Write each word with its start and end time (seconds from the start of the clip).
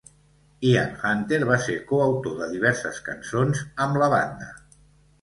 Ian 0.69 0.95
Hunter 1.01 1.39
va 1.51 1.59
ser 1.67 1.77
coautor 1.93 2.35
de 2.41 2.49
diverses 2.57 3.01
cançons 3.13 3.65
amb 3.87 4.05
la 4.05 4.13
banda. 4.19 4.55